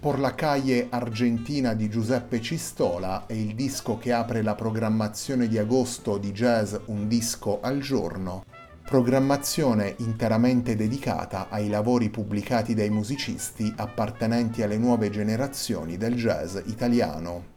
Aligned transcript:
Por 0.00 0.20
la 0.20 0.36
calle 0.36 0.86
Argentina 0.90 1.74
di 1.74 1.88
Giuseppe 1.88 2.40
Cistola 2.40 3.26
è 3.26 3.32
il 3.32 3.56
disco 3.56 3.98
che 3.98 4.12
apre 4.12 4.42
la 4.42 4.54
programmazione 4.54 5.48
di 5.48 5.58
agosto 5.58 6.18
di 6.18 6.30
jazz 6.30 6.76
Un 6.84 7.08
disco 7.08 7.58
al 7.60 7.80
giorno, 7.80 8.44
programmazione 8.84 9.96
interamente 9.98 10.76
dedicata 10.76 11.48
ai 11.48 11.68
lavori 11.68 12.10
pubblicati 12.10 12.74
dai 12.74 12.90
musicisti 12.90 13.72
appartenenti 13.76 14.62
alle 14.62 14.78
nuove 14.78 15.10
generazioni 15.10 15.96
del 15.96 16.14
jazz 16.14 16.56
italiano. 16.66 17.56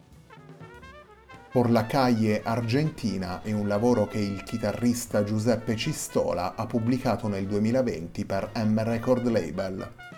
Por 1.52 1.70
la 1.70 1.86
calle 1.86 2.42
Argentina 2.44 3.44
è 3.44 3.52
un 3.52 3.68
lavoro 3.68 4.08
che 4.08 4.18
il 4.18 4.42
chitarrista 4.42 5.24
Giuseppe 5.24 5.76
Cistola 5.76 6.56
ha 6.56 6.66
pubblicato 6.66 7.28
nel 7.28 7.46
2020 7.46 8.26
per 8.26 8.50
M 8.56 8.82
Record 8.84 9.28
Label. 9.28 10.11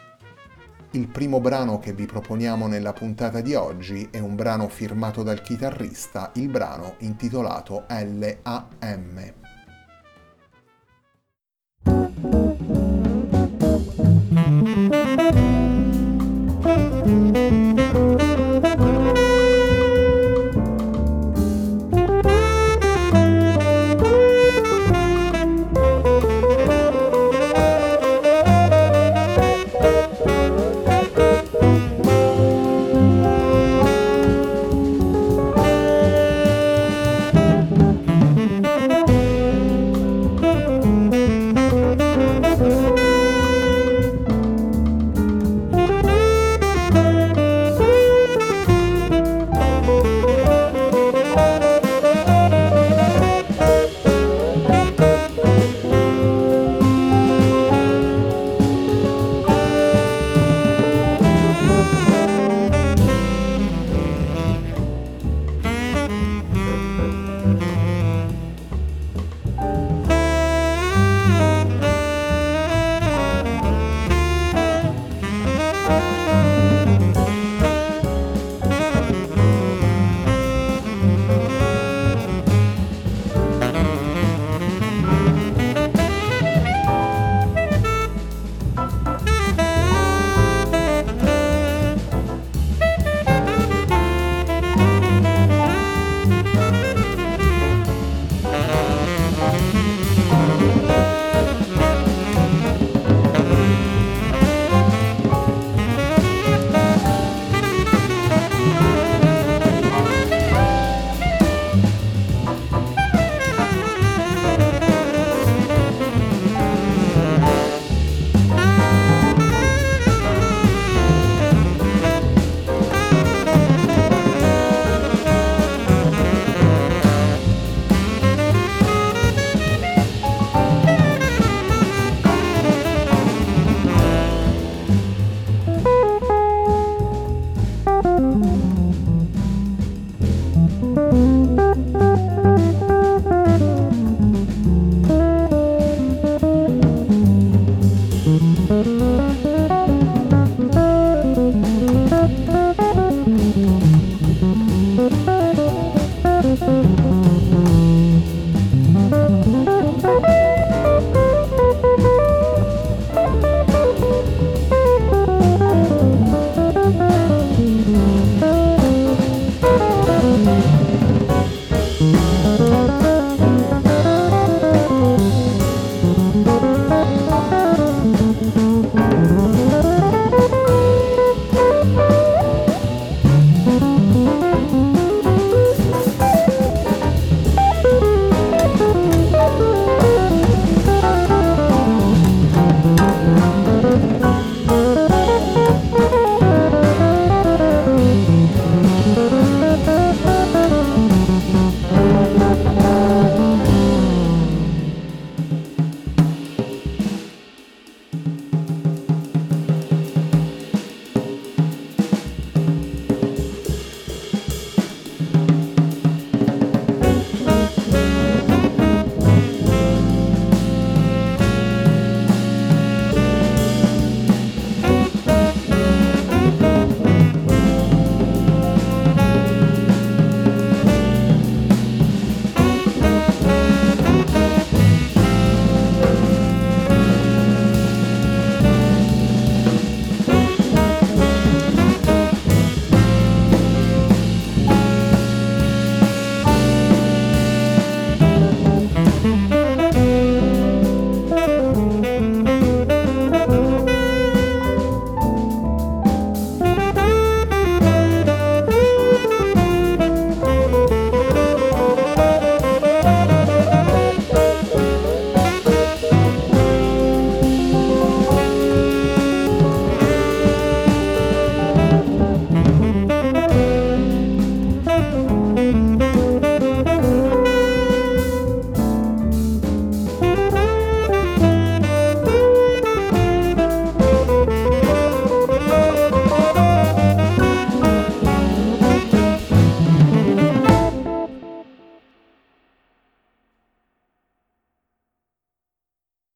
Il 0.95 1.07
primo 1.07 1.39
brano 1.39 1.79
che 1.79 1.91
vi 1.91 2.05
proponiamo 2.05 2.67
nella 2.67 2.93
puntata 2.93 3.41
di 3.41 3.55
oggi 3.55 4.09
è 4.11 4.19
un 4.19 4.35
brano 4.35 4.67
firmato 4.67 5.23
dal 5.23 5.41
chitarrista, 5.41 6.31
il 6.35 6.49
brano 6.49 6.97
intitolato 6.99 7.85
LAM. 7.87 9.33
thank 14.33 15.42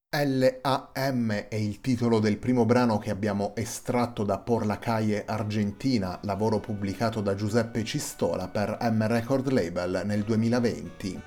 LAM 0.09 1.48
è 1.50 1.56
il 1.56 1.81
titolo 1.81 2.19
del 2.19 2.38
primo 2.38 2.63
brano 2.63 2.98
che 2.98 3.09
abbiamo 3.09 3.54
estratto 3.57 4.24
da 4.24 4.38
Por 4.39 4.65
la 4.65 4.80
Calle 4.80 5.25
Argentina, 5.25 6.18
lavoro 6.24 6.62
pubblicato 6.62 7.19
da 7.19 7.36
Giuseppe 7.36 7.83
Cistola 7.83 8.48
per 8.48 8.77
M 8.80 9.06
Record 9.06 9.50
Label 9.50 10.04
nel 10.06 10.24
2020. 10.24 11.21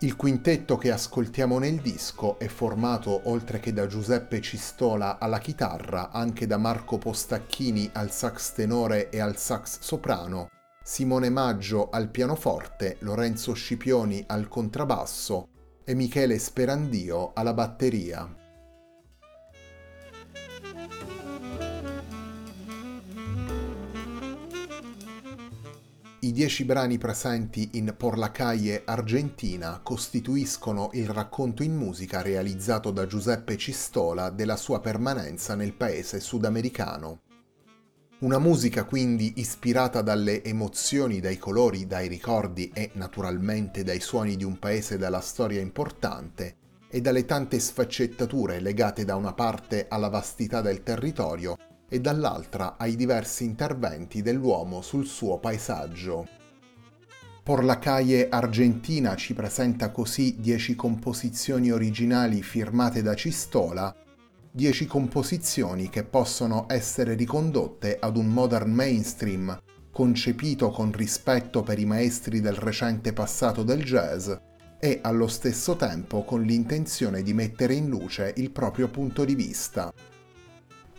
Il 0.00 0.16
quintetto 0.16 0.76
che 0.78 0.90
ascoltiamo 0.90 1.60
nel 1.60 1.80
disco 1.80 2.40
è 2.40 2.48
formato 2.48 3.20
oltre 3.30 3.60
che 3.60 3.72
da 3.72 3.86
Giuseppe 3.86 4.40
Cistola 4.40 5.20
alla 5.20 5.38
chitarra 5.38 6.10
anche 6.10 6.48
da 6.48 6.56
Marco 6.56 6.98
Postacchini 6.98 7.88
al 7.92 8.10
sax 8.10 8.54
tenore 8.54 9.10
e 9.10 9.20
al 9.20 9.36
sax 9.36 9.78
soprano, 9.78 10.48
Simone 10.82 11.30
Maggio 11.30 11.88
al 11.88 12.08
pianoforte, 12.08 12.96
Lorenzo 13.02 13.52
Scipioni 13.52 14.24
al 14.26 14.48
contrabbasso, 14.48 15.49
e 15.90 15.94
Michele 15.94 16.38
Sperandio 16.38 17.32
alla 17.34 17.52
batteria. 17.52 18.32
I 26.20 26.30
dieci 26.30 26.64
brani 26.64 26.96
presenti 26.96 27.70
in 27.72 27.92
Por 27.96 28.18
la 28.18 28.30
Calle 28.30 28.82
Argentina 28.84 29.80
costituiscono 29.82 30.90
il 30.92 31.08
racconto 31.08 31.64
in 31.64 31.74
musica 31.74 32.22
realizzato 32.22 32.92
da 32.92 33.06
Giuseppe 33.06 33.56
Cistola 33.56 34.30
della 34.30 34.56
sua 34.56 34.78
permanenza 34.78 35.56
nel 35.56 35.72
paese 35.72 36.20
sudamericano. 36.20 37.29
Una 38.20 38.38
musica 38.38 38.84
quindi 38.84 39.32
ispirata 39.36 40.02
dalle 40.02 40.44
emozioni, 40.44 41.20
dai 41.20 41.38
colori, 41.38 41.86
dai 41.86 42.06
ricordi 42.06 42.70
e 42.74 42.90
naturalmente 42.94 43.82
dai 43.82 44.00
suoni 44.00 44.36
di 44.36 44.44
un 44.44 44.58
paese 44.58 44.98
dalla 44.98 45.22
storia 45.22 45.62
importante 45.62 46.56
e 46.90 47.00
dalle 47.00 47.24
tante 47.24 47.58
sfaccettature 47.58 48.60
legate 48.60 49.06
da 49.06 49.16
una 49.16 49.32
parte 49.32 49.86
alla 49.88 50.10
vastità 50.10 50.60
del 50.60 50.82
territorio 50.82 51.56
e 51.88 51.98
dall'altra 51.98 52.76
ai 52.76 52.94
diversi 52.94 53.44
interventi 53.44 54.20
dell'uomo 54.20 54.82
sul 54.82 55.06
suo 55.06 55.38
paesaggio. 55.38 56.28
Por 57.42 57.64
la 57.64 57.78
Calle 57.78 58.28
Argentina 58.28 59.16
ci 59.16 59.32
presenta 59.32 59.90
così 59.90 60.36
dieci 60.38 60.74
composizioni 60.74 61.70
originali 61.70 62.42
firmate 62.42 63.00
da 63.00 63.14
Cistola 63.14 63.94
10 64.52 64.86
composizioni 64.86 65.88
che 65.88 66.02
possono 66.02 66.66
essere 66.68 67.14
ricondotte 67.14 67.96
ad 68.00 68.16
un 68.16 68.26
modern 68.26 68.72
mainstream 68.72 69.56
concepito 69.92 70.70
con 70.70 70.90
rispetto 70.90 71.62
per 71.62 71.78
i 71.78 71.84
maestri 71.84 72.40
del 72.40 72.54
recente 72.54 73.12
passato 73.12 73.62
del 73.62 73.84
jazz 73.84 74.28
e 74.80 74.98
allo 75.02 75.28
stesso 75.28 75.76
tempo 75.76 76.24
con 76.24 76.42
l'intenzione 76.42 77.22
di 77.22 77.32
mettere 77.32 77.74
in 77.74 77.88
luce 77.88 78.32
il 78.38 78.50
proprio 78.50 78.88
punto 78.88 79.24
di 79.24 79.36
vista. 79.36 79.92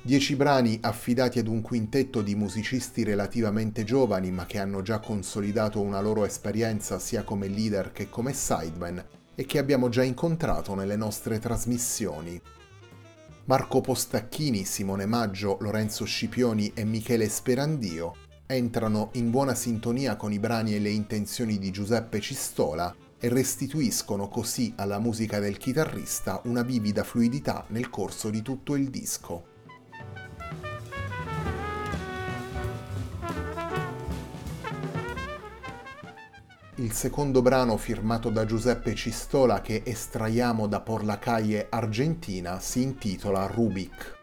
Dieci 0.02 0.38
brani 0.38 0.80
affidati 0.82 1.38
ad 1.38 1.48
un 1.48 1.60
quintetto 1.60 2.22
di 2.22 2.36
musicisti 2.36 3.04
relativamente 3.04 3.84
giovani 3.84 4.32
ma 4.32 4.46
che 4.46 4.60
hanno 4.60 4.82
già 4.82 5.00
consolidato 5.00 5.82
una 5.82 6.00
loro 6.00 6.24
esperienza 6.24 7.00
sia 7.00 7.24
come 7.24 7.50
leader 7.50 7.92
che 7.92 8.08
come 8.08 8.32
sideman 8.32 9.04
e 9.36 9.46
che 9.46 9.58
abbiamo 9.58 9.90
già 9.90 10.04
incontrato 10.04 10.74
nelle 10.74 10.96
nostre 10.96 11.38
trasmissioni. 11.38 12.42
Marco 13.52 13.82
Postacchini, 13.82 14.64
Simone 14.64 15.06
Maggio, 15.06 15.58
Lorenzo 15.60 16.06
Scipioni 16.06 16.72
e 16.74 16.86
Michele 16.86 17.28
Sperandio 17.28 18.16
entrano 18.46 19.10
in 19.16 19.30
buona 19.30 19.56
sintonia 19.56 20.16
con 20.16 20.32
i 20.32 20.40
brani 20.40 20.74
e 20.74 20.80
le 20.80 20.88
intenzioni 20.88 21.58
di 21.58 21.70
Giuseppe 21.70 22.22
Cistola 22.22 22.96
e 23.20 23.28
restituiscono 23.28 24.30
così 24.30 24.72
alla 24.78 25.00
musica 25.00 25.40
del 25.40 25.58
chitarrista 25.58 26.40
una 26.46 26.62
vivida 26.62 27.04
fluidità 27.04 27.66
nel 27.72 27.90
corso 27.90 28.30
di 28.30 28.42
tutto 28.42 28.76
il 28.76 28.90
disco. 28.90 29.51
Il 36.82 36.94
secondo 36.94 37.44
brano 37.44 37.78
firmato 37.78 38.32
da 38.32 38.44
Giuseppe 38.44 38.96
Cistola 38.96 39.62
che 39.62 39.84
estraiamo 39.86 40.66
da 40.66 40.82
Por 40.82 41.04
Argentina 41.70 42.60
si 42.60 42.82
intitola 42.82 43.46
Rubik. 43.46 44.21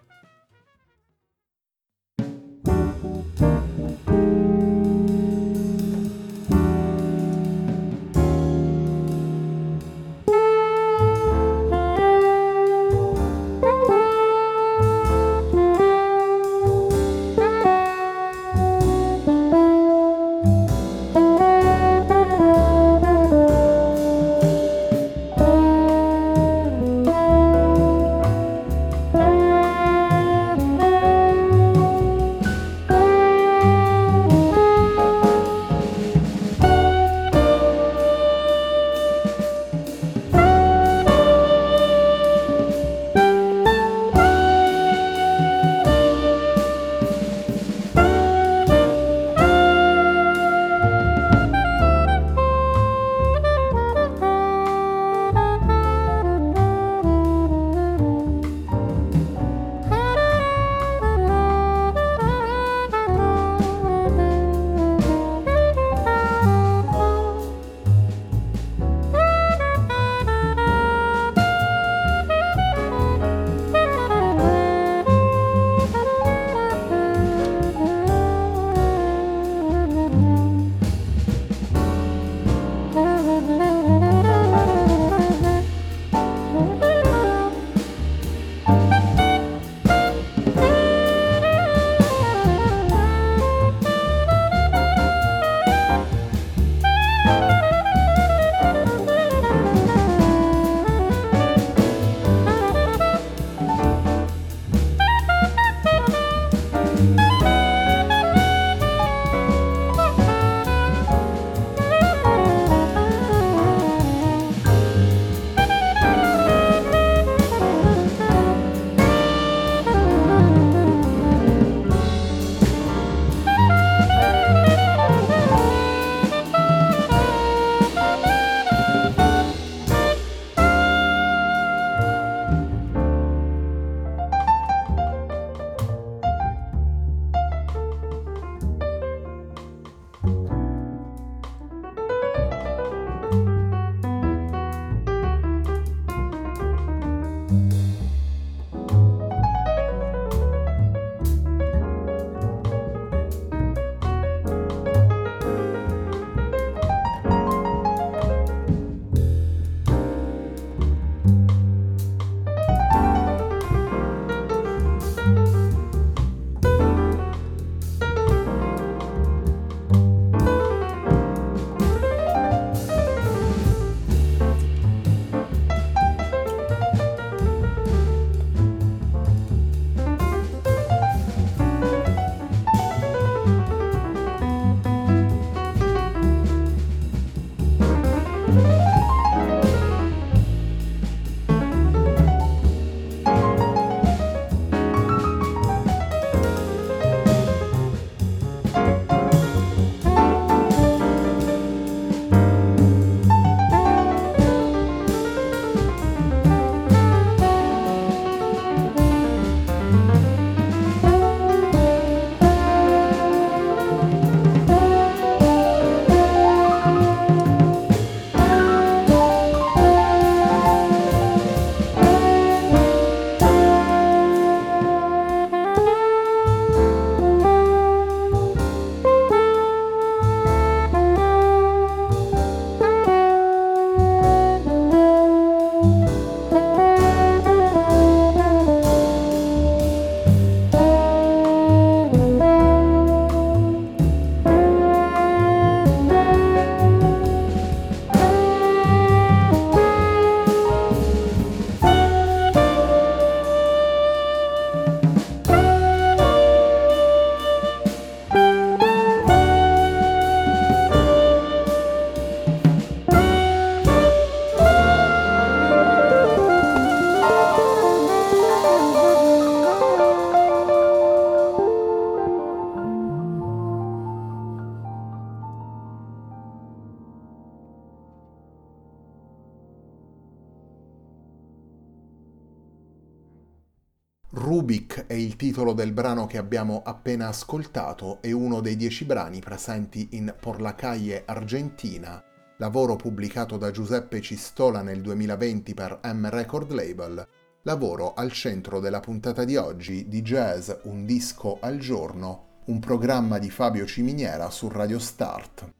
Lubic 284.68 285.06
è 285.06 285.14
il 285.14 285.36
titolo 285.36 285.72
del 285.72 285.92
brano 285.92 286.26
che 286.26 286.36
abbiamo 286.36 286.82
appena 286.84 287.28
ascoltato 287.28 288.20
e 288.20 288.32
uno 288.32 288.60
dei 288.60 288.76
dieci 288.76 289.06
brani 289.06 289.40
presenti 289.40 290.08
in 290.10 290.34
Por 290.38 290.60
la 290.60 290.74
Calle 290.74 291.22
Argentina, 291.24 292.22
lavoro 292.58 292.94
pubblicato 292.94 293.56
da 293.56 293.70
Giuseppe 293.70 294.20
Cistola 294.20 294.82
nel 294.82 295.00
2020 295.00 295.72
per 295.72 296.00
M 296.02 296.28
Record 296.28 296.70
Label, 296.72 297.26
lavoro 297.62 298.12
al 298.12 298.30
centro 298.30 298.78
della 298.78 299.00
puntata 299.00 299.44
di 299.44 299.56
oggi 299.56 300.06
di 300.06 300.20
Jazz 300.20 300.70
Un 300.82 301.06
disco 301.06 301.56
al 301.62 301.78
giorno, 301.78 302.58
un 302.66 302.78
programma 302.78 303.38
di 303.38 303.48
Fabio 303.48 303.86
Ciminiera 303.86 304.50
su 304.50 304.68
Radio 304.68 304.98
Start. 304.98 305.72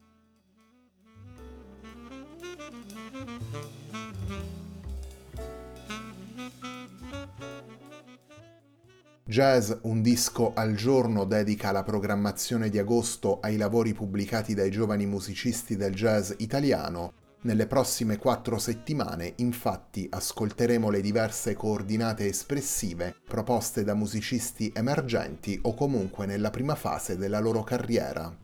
Jazz 9.28 9.70
Un 9.82 10.00
disco 10.00 10.54
al 10.54 10.75
giorno 10.75 11.26
dedica 11.26 11.70
la 11.70 11.82
programmazione 11.82 12.70
di 12.70 12.78
agosto 12.78 13.40
ai 13.40 13.58
lavori 13.58 13.92
pubblicati 13.92 14.54
dai 14.54 14.70
giovani 14.70 15.04
musicisti 15.04 15.76
del 15.76 15.92
jazz 15.92 16.32
italiano. 16.38 17.12
Nelle 17.42 17.66
prossime 17.66 18.16
quattro 18.16 18.56
settimane, 18.56 19.35
infatti, 19.37 20.08
ascolteremo 20.11 20.88
le 20.88 21.02
diverse 21.02 21.52
coordinate 21.52 22.26
espressive 22.26 23.16
proposte 23.23 23.85
da 23.85 23.92
musicisti 23.92 24.73
emergenti 24.75 25.58
o 25.64 25.75
comunque 25.75 26.25
nella 26.25 26.49
prima 26.49 26.75
fase 26.75 27.18
della 27.18 27.38
loro 27.38 27.62
carriera. 27.62 28.35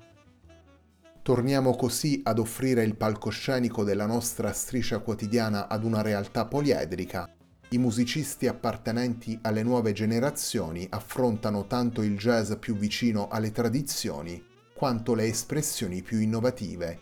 Torniamo 1.22 1.76
così 1.76 2.20
ad 2.24 2.38
offrire 2.38 2.84
il 2.84 2.94
palcoscenico 2.94 3.84
della 3.84 4.04
nostra 4.04 4.52
striscia 4.52 4.98
quotidiana 4.98 5.66
ad 5.66 5.82
una 5.82 6.02
realtà 6.02 6.44
poliedrica, 6.44 7.26
i 7.74 7.78
musicisti 7.78 8.46
appartenenti 8.46 9.36
alle 9.42 9.64
nuove 9.64 9.92
generazioni 9.92 10.86
affrontano 10.90 11.66
tanto 11.66 12.02
il 12.02 12.16
jazz 12.16 12.52
più 12.54 12.76
vicino 12.76 13.26
alle 13.28 13.50
tradizioni 13.50 14.42
quanto 14.72 15.14
le 15.14 15.24
espressioni 15.26 16.00
più 16.00 16.20
innovative 16.20 17.00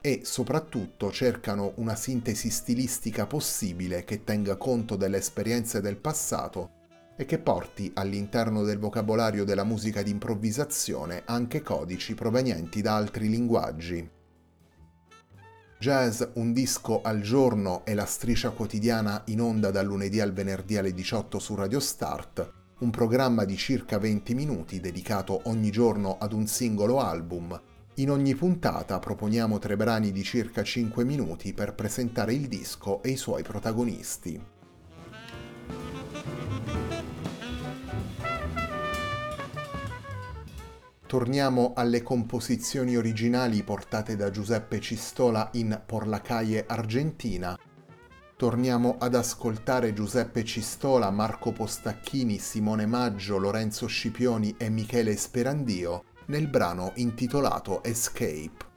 e 0.00 0.20
soprattutto 0.24 1.12
cercano 1.12 1.72
una 1.76 1.94
sintesi 1.94 2.48
stilistica 2.48 3.26
possibile 3.26 4.04
che 4.04 4.24
tenga 4.24 4.56
conto 4.56 4.96
delle 4.96 5.18
esperienze 5.18 5.82
del 5.82 5.96
passato 5.96 6.70
e 7.16 7.26
che 7.26 7.38
porti 7.38 7.90
all'interno 7.94 8.62
del 8.64 8.78
vocabolario 8.78 9.44
della 9.44 9.64
musica 9.64 10.02
di 10.02 10.10
improvvisazione 10.10 11.22
anche 11.26 11.60
codici 11.60 12.14
provenienti 12.14 12.80
da 12.80 12.96
altri 12.96 13.28
linguaggi. 13.28 14.10
Jazz 15.84 16.22
Un 16.36 16.54
disco 16.54 17.02
al 17.02 17.20
giorno 17.20 17.84
è 17.84 17.92
la 17.92 18.06
striscia 18.06 18.48
quotidiana 18.52 19.20
in 19.26 19.42
onda 19.42 19.70
dal 19.70 19.84
lunedì 19.84 20.18
al 20.18 20.32
venerdì 20.32 20.78
alle 20.78 20.94
18 20.94 21.38
su 21.38 21.54
Radio 21.54 21.78
Start, 21.78 22.52
un 22.78 22.88
programma 22.88 23.44
di 23.44 23.54
circa 23.58 23.98
20 23.98 24.34
minuti 24.34 24.80
dedicato 24.80 25.42
ogni 25.44 25.70
giorno 25.70 26.16
ad 26.18 26.32
un 26.32 26.46
singolo 26.46 27.00
album. 27.00 27.60
In 27.96 28.10
ogni 28.10 28.34
puntata 28.34 28.98
proponiamo 28.98 29.58
tre 29.58 29.76
brani 29.76 30.10
di 30.10 30.22
circa 30.22 30.62
5 30.62 31.04
minuti 31.04 31.52
per 31.52 31.74
presentare 31.74 32.32
il 32.32 32.48
disco 32.48 33.02
e 33.02 33.10
i 33.10 33.16
suoi 33.16 33.42
protagonisti. 33.42 34.40
Torniamo 41.06 41.72
alle 41.74 42.02
composizioni 42.02 42.96
originali 42.96 43.62
portate 43.62 44.16
da 44.16 44.30
Giuseppe 44.30 44.80
Cistola 44.80 45.50
in 45.52 45.82
Por 45.84 46.06
la 46.06 46.20
Calle 46.20 46.64
Argentina. 46.66 47.58
Torniamo 48.36 48.96
ad 48.98 49.14
ascoltare 49.14 49.92
Giuseppe 49.92 50.44
Cistola, 50.44 51.10
Marco 51.10 51.52
Postacchini, 51.52 52.38
Simone 52.38 52.86
Maggio, 52.86 53.38
Lorenzo 53.38 53.86
Scipioni 53.86 54.56
e 54.58 54.68
Michele 54.68 55.16
Sperandio 55.16 56.04
nel 56.26 56.48
brano 56.48 56.92
intitolato 56.96 57.82
Escape. 57.84 58.72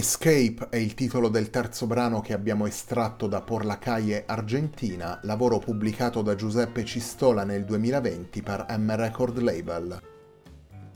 Escape 0.00 0.68
è 0.70 0.76
il 0.76 0.94
titolo 0.94 1.28
del 1.28 1.50
terzo 1.50 1.86
brano 1.86 2.22
che 2.22 2.32
abbiamo 2.32 2.64
estratto 2.64 3.26
da 3.26 3.42
Por 3.42 3.66
la 3.66 3.76
Calle 3.76 4.24
Argentina, 4.24 5.20
lavoro 5.24 5.58
pubblicato 5.58 6.22
da 6.22 6.34
Giuseppe 6.34 6.86
Cistola 6.86 7.44
nel 7.44 7.66
2020 7.66 8.40
per 8.40 8.64
M 8.78 8.96
Record 8.96 9.36
Label. 9.40 10.00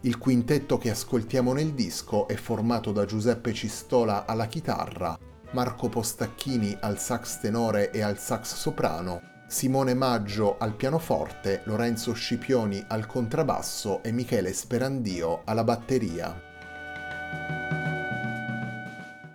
Il 0.01 0.17
quintetto 0.17 0.79
che 0.79 0.89
ascoltiamo 0.89 1.53
nel 1.53 1.75
disco 1.75 2.27
è 2.29 2.35
formato 2.37 2.93
da 2.93 3.05
Giuseppe 3.05 3.53
Cistola 3.53 4.25
alla 4.25 4.47
chitarra, 4.47 5.19
Marco 5.51 5.91
Postacchini 5.91 6.75
al 6.81 6.99
sax 6.99 7.41
tenore 7.41 7.91
e 7.91 8.01
al 8.01 8.19
sax 8.19 8.55
soprano, 8.55 9.21
Simone 9.49 9.93
Maggio 9.93 10.57
al 10.57 10.73
pianoforte, 10.73 11.61
Lorenzo 11.67 12.15
Scipioni 12.15 12.83
al 12.89 13.05
contrabbasso 13.05 14.03
e 14.03 14.13
Michele 14.13 14.55
Sperandio 14.55 15.43
alla 15.45 15.63
batteria. 15.63 16.53